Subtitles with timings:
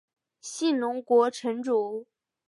[0.03, 0.03] 信
[0.79, 2.07] 浓国城主。